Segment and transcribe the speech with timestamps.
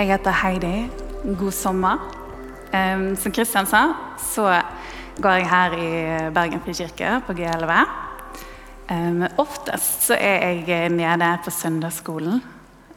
[0.00, 0.88] Jeg heter Heidi.
[1.36, 1.98] God sommer.
[3.20, 3.82] Som Kristian sa,
[4.16, 4.46] så
[5.20, 5.90] går jeg her i
[6.32, 7.74] Bergen frikirke på G11.
[8.88, 12.40] Um, oftest så er jeg nede på søndagsskolen.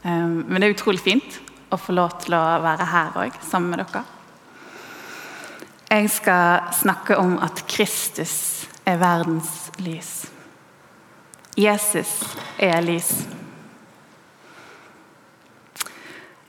[0.04, 1.38] Men det er utrolig fint
[1.68, 4.06] å få lov til å være her òg, sammen med dere.
[5.92, 10.22] Jeg skal snakke om at Kristus er verdens lys.
[11.52, 12.16] Jesus
[12.56, 13.18] er lys.
[13.28, 13.40] Eh,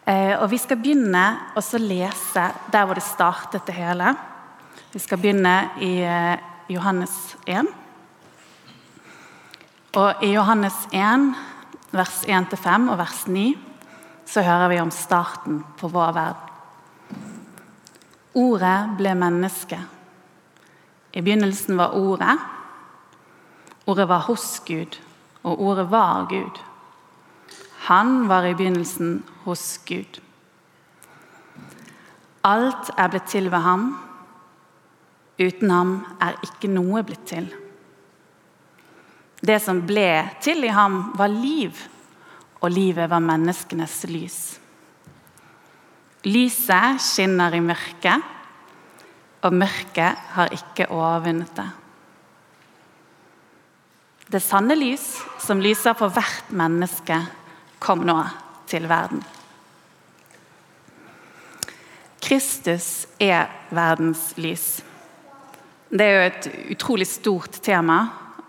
[0.06, 1.24] og Vi skal begynne
[1.58, 4.14] å lese der hvor det startet det hele.
[4.94, 6.38] Vi skal begynne i eh,
[6.70, 7.68] Johannes 1.
[9.96, 11.26] Og I Johannes 1,
[11.96, 13.48] vers 1-5 og vers 9,
[14.30, 16.54] så hører vi om starten på vår verden.
[18.36, 19.80] Ordet ble menneske.
[21.16, 22.38] I begynnelsen var Ordet.
[23.88, 24.98] Ordet var hos Gud,
[25.44, 26.60] og ordet var Gud.
[27.86, 30.18] Han var i begynnelsen hos Gud.
[32.46, 33.86] Alt er blitt til ved ham.
[35.38, 37.48] Uten ham er ikke noe blitt til.
[39.46, 41.78] Det som ble til i ham, var liv,
[42.62, 44.40] og livet var menneskenes lys.
[46.26, 48.32] Lyset skinner i mørket,
[49.46, 51.70] og mørket har ikke overvunnet det.
[54.34, 57.20] Det sanne lys, som lyser for hvert menneske,
[57.86, 58.18] kom nå
[58.70, 59.22] til verden.
[62.26, 64.80] Kristus er verdens lys.
[65.94, 68.00] Det er jo et utrolig stort tema.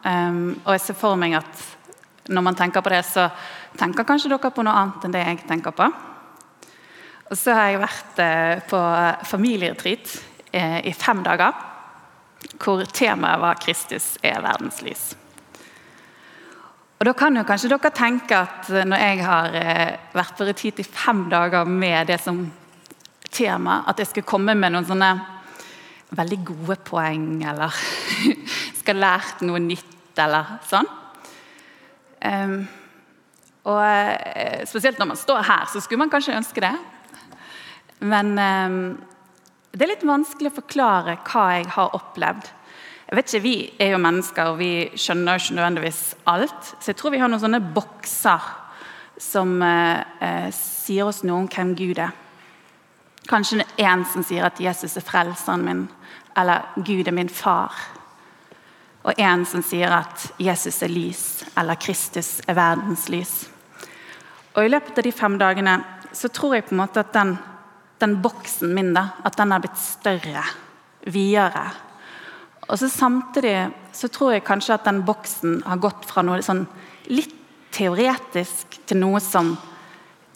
[0.06, 1.64] Um, og jeg ser for meg at
[2.32, 3.28] når man tenker på det, så
[3.76, 5.90] tenker kanskje dere på noe annet enn det jeg tenker på.
[7.26, 8.80] Og så har jeg vært eh, på
[9.26, 10.12] familieretreat
[10.54, 11.54] eh, i fem dager,
[12.62, 15.16] hvor temaet var 'Kristus er verdens lys'.
[16.96, 20.78] Og Da kan jo kanskje dere tenke at når jeg har eh, vært på retreat
[20.80, 22.38] i fem dager med det som
[23.28, 25.10] tema, at jeg skal komme med noen sånne
[26.16, 27.74] veldig gode poeng, eller
[28.80, 30.88] skal lært noe nytt, eller sånn.
[32.24, 32.62] Um,
[33.68, 36.72] og eh, Spesielt når man står her, så skulle man kanskje ønske det.
[38.08, 38.80] Men um,
[39.76, 42.48] det er litt vanskelig å forklare hva jeg har opplevd
[43.06, 46.74] jeg vet ikke, Vi er jo mennesker, og vi skjønner ikke nødvendigvis alt.
[46.80, 48.48] Så jeg tror vi har noen sånne bokser
[49.18, 52.10] som eh, eh sier oss noe om hvem Gud er.
[53.26, 55.88] Kanskje en som sier at Jesus er frelseren min,
[56.36, 57.72] eller Gud er min far.
[59.04, 63.48] Og en som sier at Jesus er lys, eller Kristus er verdens lys.
[64.54, 65.78] Og I løpet av de fem dagene
[66.12, 67.36] så tror jeg på en måte at den,
[67.98, 70.42] den boksen min da, at den har blitt større,
[71.06, 71.85] videre
[72.66, 76.64] og så Samtidig så tror jeg kanskje at den boksen har gått fra noe sånn
[77.08, 77.34] litt
[77.76, 79.54] teoretisk til noe som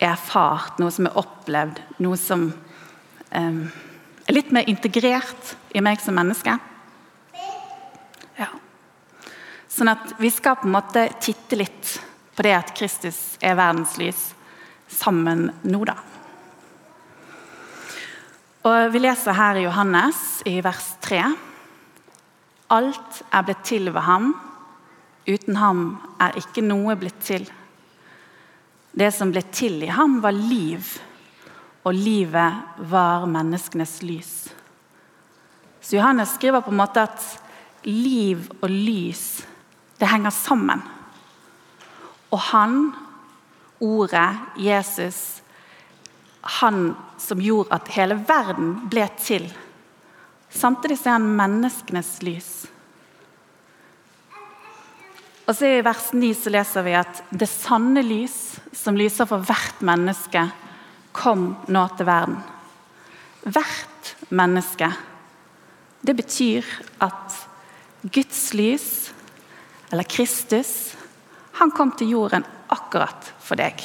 [0.01, 3.61] er erfart, noe som er opplevd, noe som um,
[4.27, 6.55] er litt mer integrert i meg som menneske.
[8.39, 8.49] Ja.
[9.69, 11.99] Sånn at vi skal på en måte titte litt
[12.37, 14.31] på det at Kristus er verdens lys,
[14.91, 15.99] sammen nå, da.
[18.71, 21.23] Og Vi leser her i Johannes i vers 3.
[22.71, 24.33] Alt er blitt til ved ham.
[25.27, 25.83] Uten ham
[26.23, 27.47] er ikke noe blitt til.
[28.91, 30.97] Det som ble til i ham, var liv,
[31.87, 34.33] og livet var menneskenes lys.
[35.81, 37.25] Så Johannes skriver på en måte at
[37.87, 39.41] liv og lys
[40.01, 40.83] det henger sammen.
[42.31, 42.93] Og han,
[43.81, 45.41] ordet, Jesus,
[46.61, 49.49] han som gjorde at hele verden ble til
[50.51, 52.51] Samtidig er han menneskenes lys.
[55.51, 58.37] Og så I vers 9 så leser vi at det sanne lys,
[58.77, 60.45] som lyser for hvert menneske,
[61.11, 62.37] kom nå til verden.
[63.43, 64.93] Hvert menneske.
[66.07, 66.67] Det betyr
[67.03, 67.41] at
[68.15, 68.87] Guds lys,
[69.91, 70.95] eller Kristus,
[71.59, 73.83] han kom til jorden akkurat for deg.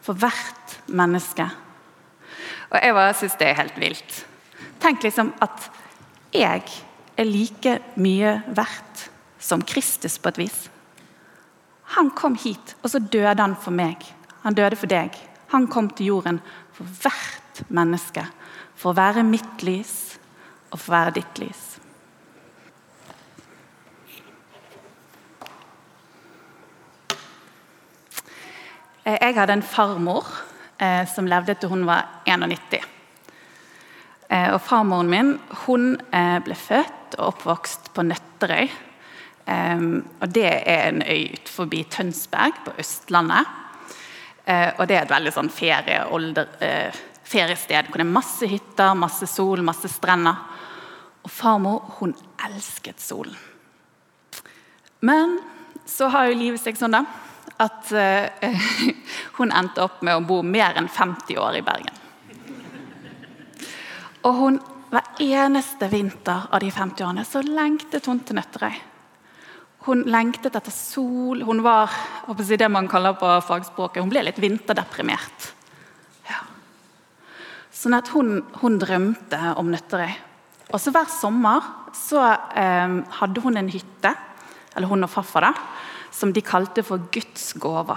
[0.00, 1.44] For hvert menneske.
[2.70, 4.18] Og jeg bare syns det er helt vilt.
[4.80, 5.66] Tenk liksom at
[6.34, 6.62] jeg
[7.18, 9.08] er like mye verdt
[9.42, 10.58] som Kristus på et vis.
[11.96, 14.04] Han kom hit, og så døde han for meg.
[14.44, 15.16] Han døde for deg.
[15.50, 16.38] Han kom til jorden
[16.76, 18.22] for hvert menneske.
[18.78, 19.96] For å være mitt lys
[20.70, 21.66] og for å være ditt lys.
[29.10, 30.28] Jeg hadde en farmor
[30.80, 32.80] eh, som levde til hun var 91.
[34.30, 35.34] Eh, og Farmoren min
[35.66, 38.70] hun eh, ble født og oppvokst på Nøtterøy.
[39.46, 39.86] Eh,
[40.20, 43.56] og Det er en øy utenfor Tønsberg på Østlandet.
[44.46, 47.00] Eh, og det er et veldig sånn ferieolder, eh,
[47.30, 50.36] feriested hvor det er masse hytter, masse sol, masse strender.
[51.22, 52.14] Og farmor hun
[52.46, 53.36] elsket solen.
[55.00, 55.38] Men
[55.86, 57.04] så har jo livet seg sånn da,
[57.60, 58.66] at eh,
[59.38, 61.96] hun endte opp med å bo mer enn 50 år i Bergen.
[64.28, 64.60] Og hun,
[64.90, 68.78] hver eneste vinter av de 50 årene så lengtet hun til Nøtterøy.
[69.86, 71.40] Hun lengtet etter sol.
[71.46, 71.92] Hun var
[72.28, 75.46] det man kaller på fagspråket, hun ble litt vinterdeprimert.
[76.28, 76.42] Ja.
[77.72, 80.12] Sånn at hun, hun drømte om Nøtterøy.
[80.70, 81.64] Og så Hver sommer
[81.96, 82.20] så
[82.54, 84.12] eh, hadde hun en hytte,
[84.76, 87.96] eller hun og farfar, da, som de kalte for Guds gåva.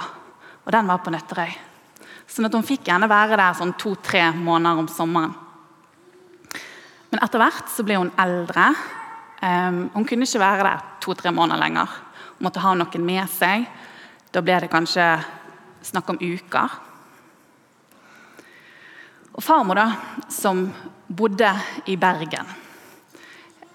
[0.64, 1.54] Og den var på Nøtterøy.
[2.30, 5.34] Sånn at hun fikk gjerne være der sånn to-tre måneder om sommeren.
[7.12, 8.72] Men etter hvert så ble hun eldre.
[9.44, 11.92] Um, hun kunne ikke være der to-tre måneder lenger.
[12.38, 13.68] Hun måtte ha noen med seg.
[14.34, 15.06] Da ble det kanskje
[15.86, 16.80] snakk om uker.
[19.34, 20.66] Og farmor, da, som
[21.06, 21.50] bodde
[21.90, 22.50] i Bergen,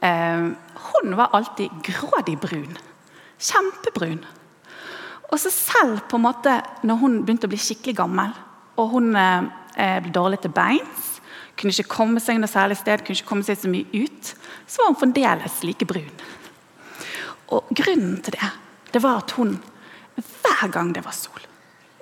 [0.02, 0.52] um,
[0.88, 2.78] hun var alltid grådig brun.
[3.38, 4.20] Kjempebrun.
[5.28, 8.32] Og så selv på en måte, når hun begynte å bli skikkelig gammel,
[8.78, 11.18] og hun eh, ble dårlig til beins,
[11.58, 14.32] kunne ikke komme seg noe særlig sted, kunne ikke komme seg så mye ut,
[14.66, 16.24] så var hun fremdeles like brun.
[17.54, 18.54] Og Grunnen til det
[18.88, 19.58] det var at hun
[20.16, 21.42] hver gang det var sol,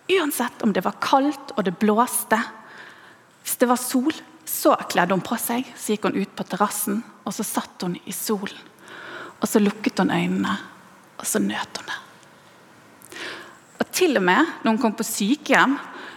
[0.07, 2.39] uansett om det var kaldt og det blåste
[3.43, 4.15] Hvis det var sol,
[4.47, 7.95] så kledde hun på seg, så gikk hun ut på terrassen og så satt hun
[8.07, 8.59] i solen.
[9.39, 10.55] Og så lukket hun øynene,
[11.17, 11.99] og så nøt hun det.
[13.81, 15.77] Og til og med når hun kom på sykehjem,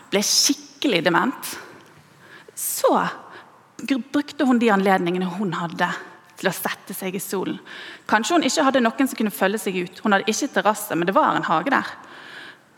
[0.10, 1.56] ble skikkelig dement,
[2.58, 2.94] så
[4.12, 5.88] brukte hun de anledningene hun hadde
[6.40, 7.60] til å sette seg i solen.
[8.10, 10.00] Kanskje hun ikke hadde noen som kunne følge seg ut.
[10.04, 11.90] Hun hadde ikke terrasse, men det var en hage der.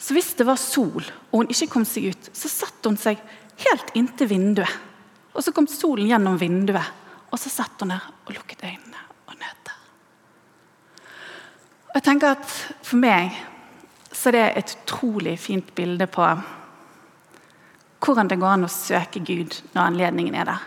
[0.02, 3.22] Så hvis det var sol og hun ikke kom seg ut, så satte hun seg
[3.68, 4.80] helt inntil vinduet.
[5.32, 6.98] Og så kom solen gjennom vinduet,
[7.32, 9.61] og så satt hun der og lukket øynene og nøt
[11.92, 11.96] det.
[11.96, 13.36] Jeg tenker at For meg
[14.12, 16.26] så er det et utrolig fint bilde på
[18.02, 20.64] hvordan det går an å søke Gud når anledningen er der.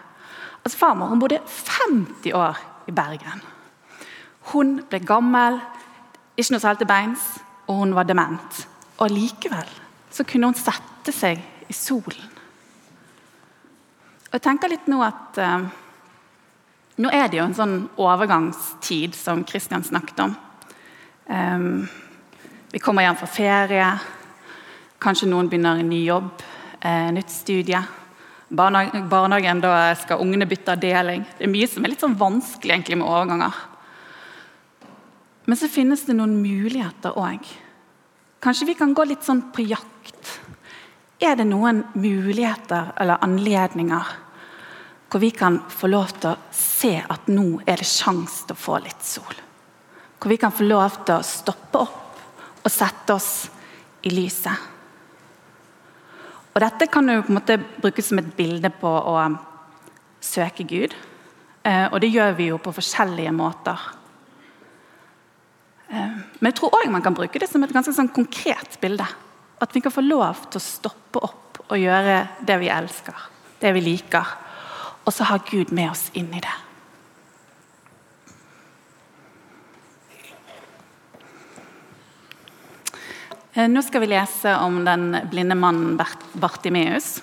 [0.65, 3.43] Altså Farmor hun bodde 50 år i Bergen.
[4.53, 5.59] Hun ble gammel,
[6.37, 7.25] ikke noe salte beins,
[7.67, 8.61] og hun var dement.
[9.03, 9.69] Og Likevel
[10.15, 12.31] så kunne hun sette seg i solen.
[14.29, 15.67] Og jeg tenker litt Nå at uh,
[16.95, 20.35] nå er det jo en sånn overgangstid som Kristian snakket om.
[21.27, 21.89] Um,
[22.73, 23.91] vi kommer hjem fra ferie.
[24.99, 26.33] Kanskje noen begynner en ny jobb,
[26.85, 27.83] uh, nytt studie
[28.55, 31.25] barnehagen da skal ungene bytte avdeling.
[31.39, 33.63] Det er mye som er litt sånn vanskelig egentlig med overganger.
[35.45, 37.45] Men så finnes det noen muligheter òg.
[38.45, 40.39] Kanskje vi kan gå litt sånn på jakt.
[41.21, 44.21] Er det noen muligheter eller anledninger
[45.09, 48.61] hvor vi kan få lov til å se at nå er det sjanse til å
[48.61, 49.44] få litt sol?
[50.25, 52.21] Hvor vi kan få lov til å stoppe opp
[52.65, 53.33] og sette oss
[54.09, 54.71] i lyset?
[56.55, 59.19] Og Dette kan jo på en måte brukes som et bilde på å
[60.25, 60.97] søke Gud.
[61.61, 63.85] Eh, og det gjør vi jo på forskjellige måter.
[65.93, 69.05] Eh, men jeg tror òg man kan bruke det som et ganske sånn konkret bilde.
[69.61, 73.29] At vi kan få lov til å stoppe opp og gjøre det vi elsker,
[73.61, 74.37] det vi liker.
[75.05, 76.64] Og så har Gud med oss inn i det.
[83.55, 86.01] Nå skal vi lese om den blinde mannen
[86.33, 87.23] Bartimeus.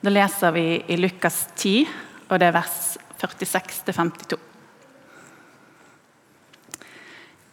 [0.00, 1.84] Da leser vi i Lukas 10,
[2.30, 4.38] og det er vers 46-52.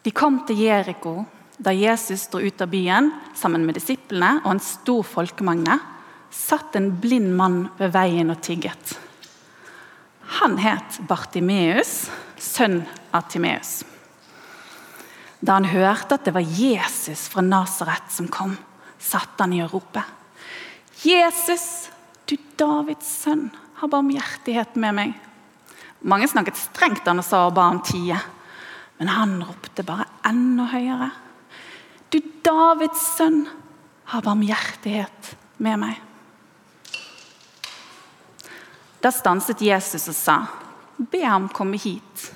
[0.04, 1.18] De kom til Jeriko
[1.60, 5.76] da Jesus dro ut av byen sammen med disiplene og en stor folkemengde.
[6.32, 8.98] Satt en blind mann ved veien og tigget.
[10.40, 12.08] Han het Bartimeus,
[12.40, 13.82] sønn av Timeus.
[15.44, 18.56] Da han hørte at det var Jesus fra Nasaret som kom,
[18.96, 20.00] satte han i å rope.
[21.04, 21.90] Jesus,
[22.30, 23.50] du Davids sønn,
[23.82, 25.18] har barmhjertighet med meg.
[26.08, 28.16] Mange snakket strengt da han sa og ba om tie,
[29.02, 31.12] men han ropte bare enda høyere.
[32.08, 33.44] Du Davids sønn,
[34.14, 36.00] har barmhjertighet med meg.
[39.04, 40.40] Da stanset Jesus og sa,
[40.96, 42.28] be ham komme hit.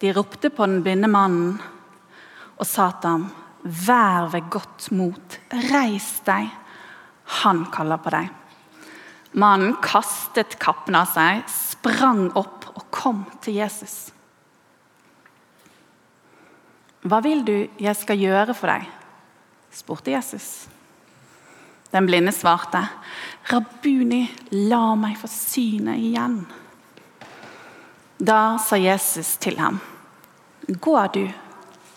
[0.00, 1.60] De ropte på den blinde mannen
[2.60, 3.24] og Satan,
[3.64, 5.38] vær ved godt mot,
[5.72, 6.50] reis deg,
[7.40, 8.28] han kaller på deg.
[9.40, 14.10] Mannen kastet kappen av seg, sprang opp og kom til Jesus.
[17.00, 18.88] Hva vil du jeg skal gjøre for deg?
[19.72, 20.66] spurte Jesus.
[21.90, 22.82] Den blinde svarte,
[23.50, 24.28] 'Rabuni,
[24.68, 26.44] la meg få synet igjen.'
[28.20, 29.80] Da sa Jesus til ham,
[30.68, 31.24] 'Gå du,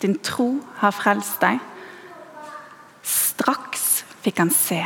[0.04, 1.62] din tro har frelst deg.'
[3.04, 4.80] Straks fikk han se,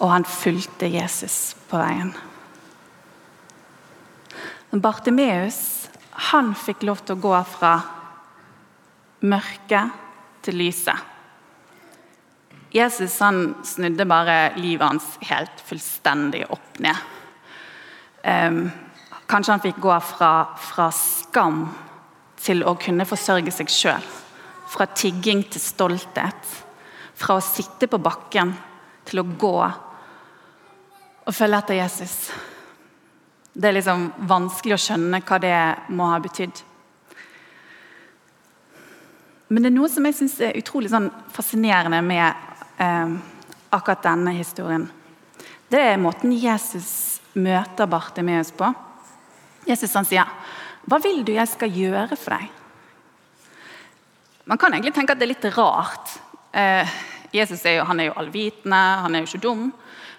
[0.00, 2.14] og han fulgte Jesus på veien.
[4.76, 5.88] Bartimeus
[6.32, 7.74] han fikk lov til å gå fra
[9.24, 9.94] mørket
[10.44, 10.96] til lyset.
[12.74, 16.98] Jesus han snudde bare livet hans helt fullstendig opp ned.
[18.26, 18.66] Um,
[19.30, 21.68] kanskje han fikk gå fra, fra, skam
[22.42, 24.08] til å kunne forsørge seg sjøl.
[24.76, 26.54] Fra tigging til stolthet.
[27.16, 28.52] Fra å sitte på bakken
[29.06, 29.56] til å gå
[31.26, 32.14] og følge etter Jesus.
[33.56, 35.58] Det er liksom vanskelig å skjønne hva det
[35.96, 36.60] må ha betydd.
[39.48, 42.26] Men det er noe som jeg syns er utrolig sånn fascinerende med
[42.82, 43.16] eh,
[43.74, 44.88] akkurat denne historien.
[45.70, 48.68] Det er måten Jesus møter Bartimeus på.
[49.66, 50.26] Jesus han sier,
[50.86, 52.65] 'Hva vil du jeg skal gjøre for deg?'
[54.46, 56.12] Man kan egentlig tenke at det er litt rart.
[56.54, 56.98] Eh,
[57.34, 59.64] Jesus er jo, han er jo allvitende, han er jo ikke dum.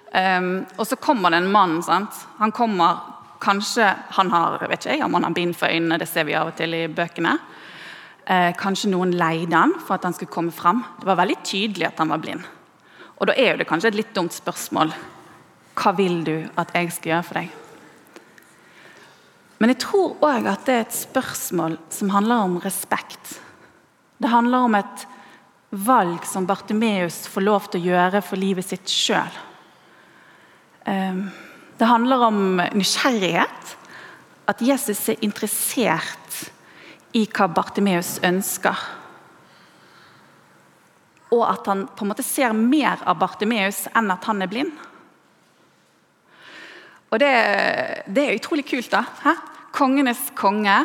[0.07, 1.81] Um, og så kommer det en mann.
[1.83, 2.15] sant?
[2.39, 3.85] Han kommer, Kanskje
[4.17, 6.49] han har vet ikke jeg, om han har bind for øynene, det ser vi av
[6.49, 7.35] og til i bøkene.
[8.25, 10.81] Eh, kanskje noen leide han for at han skulle komme fram.
[10.97, 12.47] Det var veldig tydelig at han var blind.
[13.21, 14.91] Og da er jo det kanskje et litt dumt spørsmål.
[15.77, 17.53] Hva vil du at jeg skal gjøre for deg?
[19.61, 23.37] Men jeg tror òg at det er et spørsmål som handler om respekt.
[24.17, 25.07] Det handler om et
[25.69, 29.35] valg som Bartimeus får lov til å gjøre for livet sitt sjøl.
[30.87, 31.27] Ehm,
[31.77, 33.75] det handler om nysgjerrighet.
[34.47, 36.47] At Jesus er interessert
[37.13, 38.85] i hva Bartimeus ønsker.
[41.35, 44.71] Og at han på en måte ser mer av Bartimeus enn at han er blind.
[47.11, 47.33] Og det,
[48.07, 48.89] det er utrolig kult.
[48.91, 49.03] da.
[49.23, 49.35] Hæ?
[49.75, 50.79] Kongenes konge.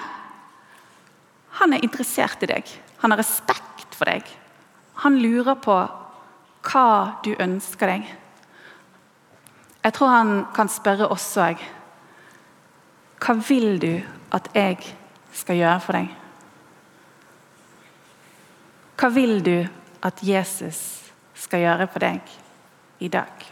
[1.62, 2.81] Han er interessert i deg.
[3.02, 4.26] Han har respekt for deg.
[5.02, 5.76] Han lurer på
[6.62, 6.88] hva
[7.24, 8.10] du ønsker deg.
[9.82, 11.62] Jeg tror han kan spørre oss òg.
[13.22, 13.92] Hva vil du
[14.34, 14.78] at jeg
[15.34, 16.12] skal gjøre for deg?
[18.98, 19.56] Hva vil du
[20.06, 20.78] at Jesus
[21.34, 22.36] skal gjøre for deg
[23.02, 23.48] i dag?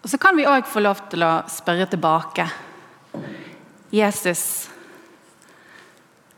[0.00, 2.46] Og Så kan vi òg få lov til å spørre tilbake.
[3.92, 4.69] Jesus,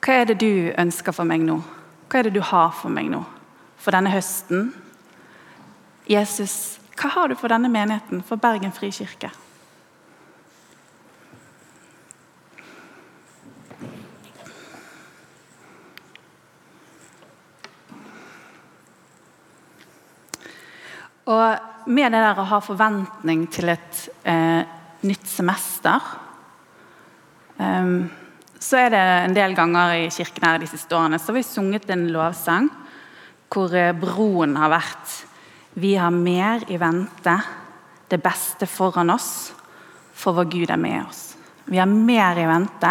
[0.03, 1.61] hva er det du ønsker for meg nå?
[2.11, 3.21] Hva er det du har for meg nå?
[3.79, 4.73] For denne høsten?
[6.11, 9.31] Jesus, hva har du for denne menigheten, for Bergen frikirke?
[21.31, 24.67] Og med det der å ha forventning til et eh,
[25.07, 26.11] nytt semester
[27.63, 28.19] eh,
[28.63, 31.47] Så er det en del ganger i kirken her de siste årene så har vi
[31.47, 32.69] sunget en lovsang
[33.53, 35.17] hvor eh, broen har vært
[35.75, 37.33] Vi har mer i vente,
[38.13, 39.55] det beste foran oss,
[40.13, 41.23] for vår Gud er med oss.
[41.65, 42.91] Vi har mer i vente,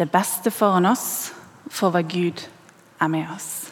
[0.00, 1.34] det beste foran oss,
[1.68, 2.40] for vår Gud
[3.04, 3.68] er med oss.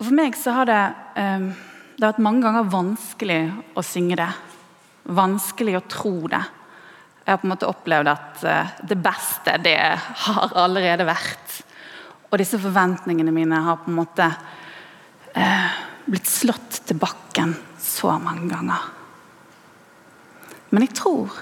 [0.00, 0.82] Og For meg så har det
[1.20, 1.52] eh,
[1.94, 3.42] det har vært mange ganger vanskelig
[3.78, 4.30] å synge det.
[5.14, 6.40] Vanskelig å tro det.
[7.24, 9.78] Jeg har på en måte opplevd at eh, det beste, det
[10.26, 11.56] har allerede vært.
[12.28, 14.26] Og disse forventningene mine har på en måte
[15.32, 18.90] eh, blitt slått til bakken så mange ganger.
[20.74, 21.40] Men jeg tror,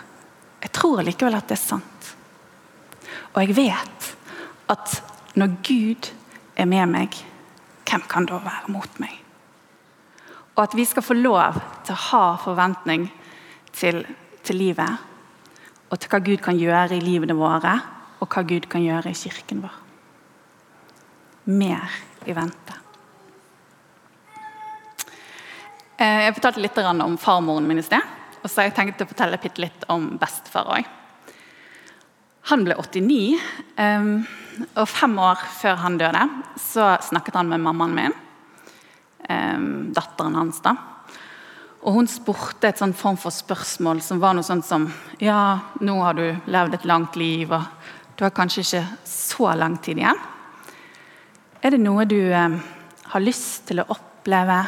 [0.62, 2.12] jeg tror likevel at det er sant.
[3.32, 4.10] Og jeg vet
[4.70, 4.98] at
[5.40, 6.10] når Gud
[6.54, 7.16] er med meg,
[7.88, 9.16] hvem kan da være mot meg?
[10.52, 13.08] Og at vi skal få lov til å ha forventning
[13.72, 14.04] til,
[14.44, 15.08] til livet.
[15.92, 17.74] Og til hva Gud kan gjøre i livene våre,
[18.22, 19.74] og hva Gud kan gjøre i kirken vår.
[21.52, 22.78] Mer i vente.
[25.98, 28.02] Eh, jeg fortalte litt om farmoren min i sted.
[28.42, 30.88] Og så har jeg tenkt å fortelle litt om bestefar òg.
[32.50, 33.38] Han ble 89,
[33.78, 34.08] eh,
[34.74, 36.24] og fem år før han døde,
[36.58, 38.16] så snakket han med mammaen min
[39.28, 39.60] eh,
[39.94, 40.60] datteren hans.
[40.64, 40.74] da.
[41.82, 44.86] Og Hun spurte et sånn form for spørsmål som var noe sånt som
[45.18, 47.66] Ja, nå har du levd et langt liv, og
[48.14, 50.20] du har kanskje ikke så lang tid igjen.
[51.62, 52.54] Er det noe du eh,
[53.10, 54.60] har lyst til å oppleve?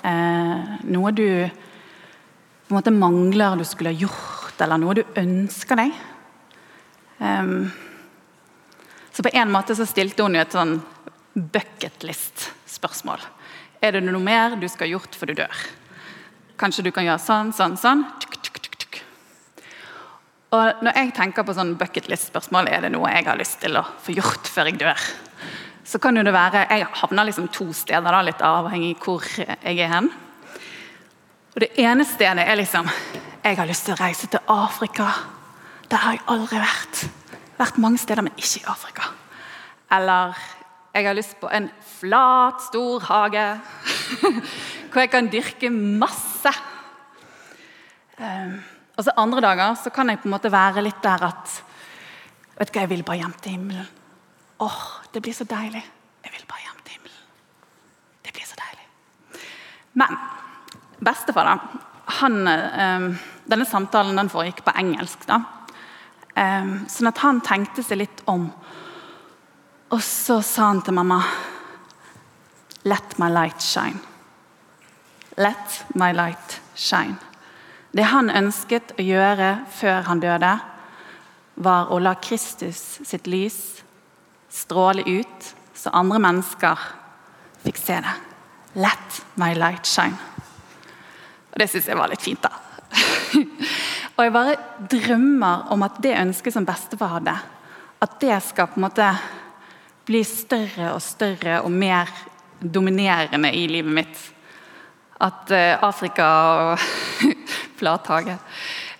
[0.00, 5.76] Eh, noe du på en måte mangler du skulle ha gjort, eller noe du ønsker
[5.76, 5.92] deg?
[7.20, 7.68] Um,
[9.12, 10.78] så på en måte så stilte hun jo et sånn
[11.36, 13.20] bucketlist-spørsmål.
[13.84, 15.64] Er det noe mer du skal ha gjort før du dør?
[16.62, 18.04] Kanskje du kan gjøre sånn, sånn, sånn.
[20.52, 23.82] Og når jeg tenker på sånn bucketlist-spørsmål, er det noe jeg har lyst til å
[24.04, 25.06] få gjort før jeg dør?
[25.88, 29.56] Så kan jo det være Jeg havner liksom to steder, da, litt avhengig hvor jeg
[29.80, 30.10] er hen.
[31.54, 32.86] Og Det ene stedet er liksom
[33.42, 35.08] Jeg har lyst til å reise til Afrika.
[35.88, 37.02] Der har jeg aldri vært.
[37.58, 39.08] Vært mange steder, men ikke i Afrika.
[39.90, 40.38] Eller
[40.94, 43.48] jeg har lyst på en flat, stor hage
[44.92, 46.52] hvor jeg kan dyrke masse.
[48.18, 48.58] Um,
[48.96, 51.54] og så Andre dager så kan jeg på en måte være litt der at
[52.58, 53.88] vet du hva, Jeg vil bare hjem til himmelen.
[54.60, 54.82] Åh,
[55.14, 55.82] det blir så deilig.
[56.24, 57.24] Jeg vil bare hjem til himmelen.
[58.22, 59.40] Det blir så deilig.
[59.98, 60.20] Men
[61.00, 61.80] bestefar, da,
[62.20, 63.08] han, um,
[63.48, 65.26] denne samtalen den foregikk på engelsk.
[65.26, 65.40] da.
[66.36, 68.46] Um, sånn at han tenkte seg litt om.
[69.92, 71.22] Og så sa han til mamma
[72.84, 74.11] Let my light shine.
[75.36, 77.16] Let my light shine.
[77.92, 80.52] Det han ønsket å gjøre før han døde,
[81.54, 83.82] var å la Kristus sitt lys
[84.52, 86.80] stråle ut, så andre mennesker
[87.64, 88.14] fikk se det.
[88.74, 90.16] Let my light shine.
[91.52, 92.52] Og Det syns jeg var litt fint, da.
[94.16, 94.56] og jeg bare
[94.92, 97.36] drømmer om at det ønsket som bestefar hadde,
[98.02, 99.08] at det skal på en måte
[100.08, 102.10] bli større og større og mer
[102.60, 104.22] dominerende i livet mitt.
[105.22, 106.28] At uh, Afrika
[106.72, 106.86] og
[107.78, 108.40] Flathaget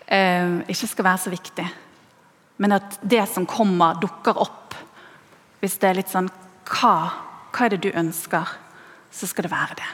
[0.07, 1.67] uh, ikke skal være så viktig.
[2.63, 4.77] Men at det som kommer, dukker opp.
[5.63, 6.31] Hvis det er litt sånn
[6.73, 6.95] hva,
[7.51, 8.55] hva er det du ønsker?
[9.13, 9.91] Så skal det være det.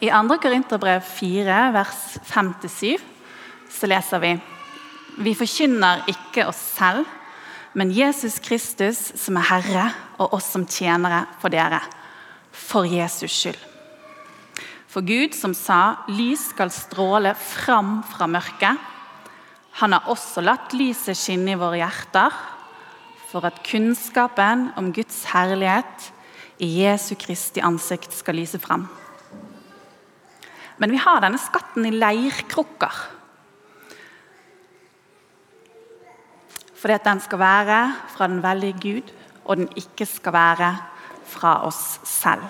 [0.00, 0.36] I 2.
[0.40, 2.96] Korinterbrev 4, vers 5-7,
[3.68, 4.30] så leser vi
[5.20, 7.04] Vi forkynner ikke oss selv,
[7.74, 9.86] men Jesus Kristus som er Herre,
[10.18, 11.80] og oss som tjenere for dere.
[12.50, 13.60] For Jesus skyld.
[14.90, 18.78] For Gud som sa 'lys skal stråle fram fra mørket',
[19.72, 22.34] han har også latt lyset skinne i våre hjerter,
[23.30, 26.10] for at kunnskapen om Guds herlighet
[26.58, 28.88] i Jesu Kristi ansikt skal lyse fram.
[30.78, 33.19] Men vi har denne skatten i leirkrukker.
[36.80, 37.80] Fordi at den skal være
[38.14, 39.12] fra den veldige Gud,
[39.44, 40.70] og den ikke skal være
[41.28, 42.44] fra oss selv.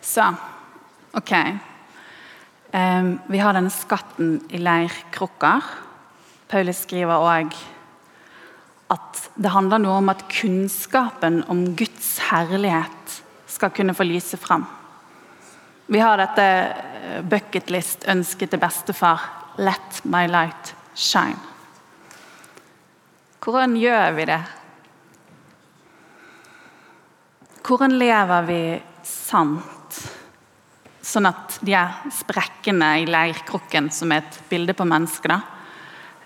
[0.00, 0.28] Så
[1.14, 1.32] OK.
[2.74, 5.66] Um, vi har denne skatten i leirkrukker.
[6.50, 7.54] Paulus skriver òg
[8.94, 14.66] at det handler noe om at kunnskapen om Guds herlighet skal kunne få lyse fram.
[15.86, 19.24] Vi har dette eh, bucketlist-ønsket til bestefar.
[19.58, 21.52] Let my light shine.
[23.44, 24.42] Hvordan gjør vi det?
[27.64, 28.60] Hvordan lever vi
[29.04, 29.98] sant,
[31.04, 31.76] sånn at de
[32.12, 35.52] sprekkene i leirkrukken, som er et bilde på mennesket,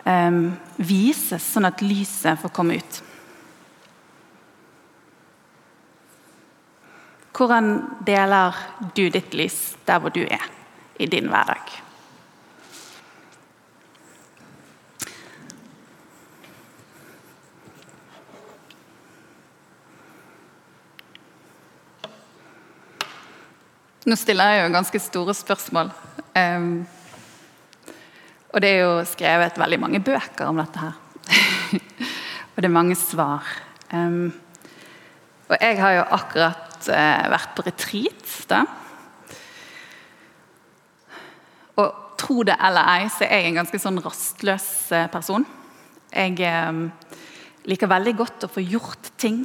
[0.07, 0.41] um,
[0.79, 3.01] vises, sånn at lyset får komme ut?
[7.39, 7.75] Hvordan
[8.07, 8.57] deler
[8.95, 10.49] du ditt lys der hvor du er
[10.99, 11.88] i din hverdag?
[24.09, 25.91] Nå stiller jeg jo ganske store spørsmål.
[26.33, 26.87] Um,
[28.55, 30.95] og det er jo skrevet veldig mange bøker om dette her.
[32.55, 33.45] og det er mange svar.
[33.93, 34.31] Um,
[35.51, 38.33] og jeg har jo akkurat uh, vært på retreat.
[38.49, 38.63] Da.
[41.77, 45.45] Og tro det eller ei, så er jeg en ganske sånn rastløs uh, person.
[46.15, 46.41] Jeg
[46.73, 46.87] um,
[47.69, 49.43] liker veldig godt å få gjort ting.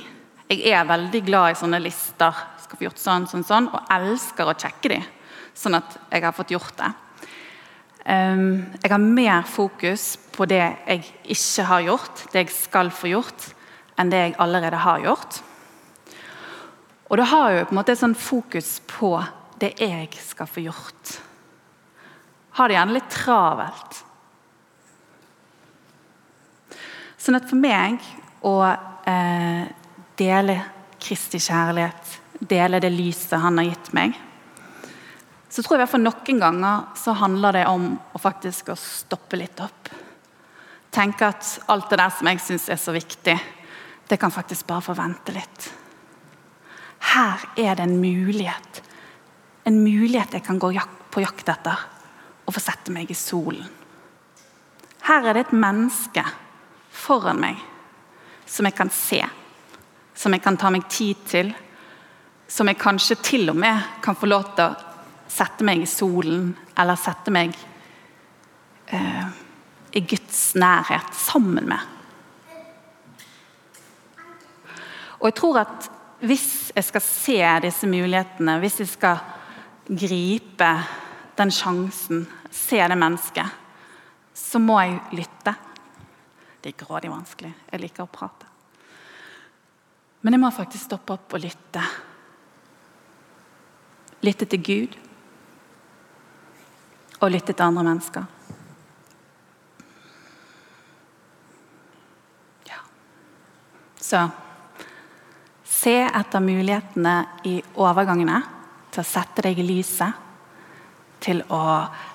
[0.47, 2.45] Jeg er veldig glad i sånne lister.
[2.73, 5.03] Skal få gjort sånn, sånn, sånn, Og elsker å sjekke dem,
[5.53, 6.87] sånn at jeg har fått gjort det.
[8.09, 11.03] Um, jeg har mer fokus på det jeg
[11.35, 13.45] ikke har gjort, det jeg skal få gjort,
[13.93, 15.37] enn det jeg allerede har gjort.
[17.11, 19.13] Og da har jeg på en måte sånn fokus på
[19.61, 21.15] det jeg skal få gjort.
[22.57, 24.03] Har det gjerne litt travelt.
[27.21, 28.01] Sånn at for meg
[28.41, 29.69] å eh,
[30.17, 30.57] dele
[31.03, 34.15] Kristi kjærlighet, dele det lyset han har gitt meg,
[35.53, 38.77] så tror jeg i hvert fall noen ganger så handler det om å faktisk å
[38.79, 39.91] stoppe litt opp.
[40.93, 43.35] Tenke at alt det der som jeg syns er så viktig,
[44.09, 45.67] det kan faktisk bare få vente litt.
[47.13, 48.81] Her er det en mulighet.
[49.69, 50.73] En mulighet jeg kan gå
[51.13, 51.85] på jakt etter
[52.43, 53.65] og få sette meg i solen.
[55.03, 56.23] Her er det et menneske
[56.93, 57.61] foran meg
[58.49, 59.21] som jeg kan se,
[60.15, 61.53] som jeg kan ta meg tid til,
[62.47, 64.91] som jeg kanskje til og med kan få lov til å
[65.33, 67.55] sette meg i solen eller sette meg
[68.93, 69.25] eh,
[69.93, 71.89] i Guds nærhet sammen med.
[75.21, 75.89] Og jeg tror at
[76.23, 79.21] hvis jeg skal se disse mulighetene, hvis jeg skal
[79.87, 80.71] gripe
[81.37, 83.59] den sjansen, se det mennesket,
[84.33, 85.53] så må jeg lytte.
[86.63, 87.51] Det er grådig vanskelig.
[87.71, 88.47] Jeg liker å prate.
[90.23, 91.83] Men jeg må faktisk stoppe opp og lytte.
[94.23, 94.95] Lytte til Gud.
[97.19, 98.23] Og lytte til andre mennesker.
[102.67, 102.79] Ja.
[103.99, 104.23] Så
[105.67, 107.15] se etter mulighetene
[107.47, 108.39] i overgangene
[108.93, 110.21] til å sette deg i lyset.
[111.23, 111.63] Til å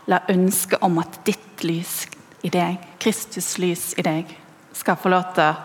[0.09, 2.03] la ønsket om at ditt lys
[2.44, 4.33] i deg, Kristus lys i deg,
[4.77, 5.57] skal få lov til å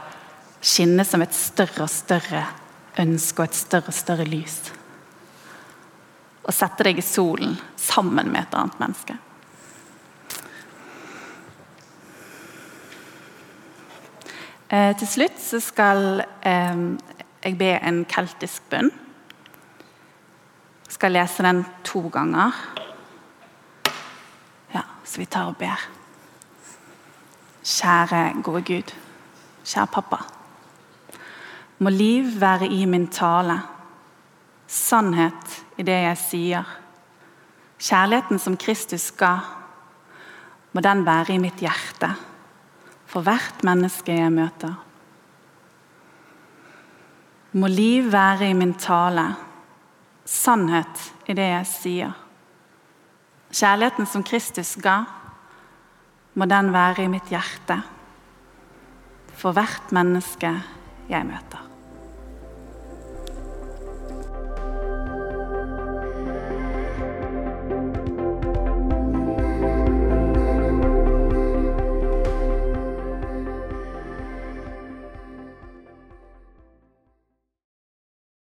[0.63, 2.45] skinne som et større og større
[2.99, 4.57] ønske og et større og større lys.
[6.43, 9.15] Og sette deg i solen sammen med et annet menneske.
[14.73, 16.79] Eh, til slutt så skal eh,
[17.43, 18.89] jeg be en keltisk bønn.
[20.87, 22.55] Jeg skal lese den to ganger.
[24.73, 25.83] Ja, så vi tar og ber.
[27.63, 28.95] Kjære, gode Gud.
[29.63, 30.19] Kjære pappa.
[31.79, 33.59] Må liv være i min tale,
[34.73, 36.69] sannhet i det jeg sier.
[37.83, 39.37] Kjærligheten som Kristus ga,
[40.73, 42.09] må den være i mitt hjerte
[43.13, 44.73] for hvert menneske jeg møter.
[47.53, 49.27] Må liv være i min tale,
[50.25, 52.15] sannhet i det jeg sier.
[53.53, 55.03] Kjærligheten som Kristus ga,
[56.33, 57.77] må den være i mitt hjerte
[59.37, 60.55] for hvert menneske
[61.11, 61.72] jeg møter.